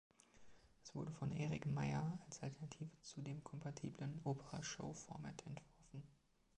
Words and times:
Es 0.83 0.95
wurde 0.95 1.11
von 1.11 1.31
Eric 1.31 1.67
Meyer 1.67 2.17
als 2.25 2.41
Alternative 2.41 2.89
zu 3.03 3.21
dem 3.21 3.43
kompatiblen 3.43 4.19
"Opera 4.23 4.63
Show 4.63 4.93
Format" 4.93 5.45
entworfen. 5.45 6.01